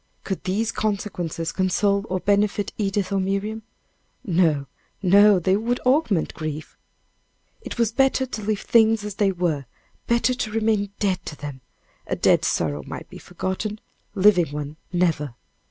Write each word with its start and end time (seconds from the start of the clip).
Could 0.23 0.45
these 0.45 0.71
consequences 0.71 1.51
console 1.51 2.07
or 2.09 2.19
benefit 2.19 2.73
Edith 2.75 3.11
or 3.11 3.19
Miriam? 3.19 3.61
No, 4.25 4.65
no, 5.03 5.37
they 5.37 5.55
would 5.55 5.79
augment 5.81 6.33
grief. 6.33 6.75
It 7.61 7.77
was 7.77 7.91
better 7.91 8.25
to 8.25 8.41
leave 8.41 8.61
things 8.61 9.05
as 9.05 9.13
they 9.17 9.31
were 9.31 9.65
better 10.07 10.33
to 10.33 10.51
remain 10.51 10.91
dead 10.97 11.23
to 11.27 11.35
them 11.35 11.61
a 12.07 12.15
dead 12.15 12.43
sorrow 12.45 12.81
might 12.87 13.11
be 13.11 13.19
forgotten 13.19 13.79
living 14.15 14.47
one 14.51 14.75
never! 14.91 15.35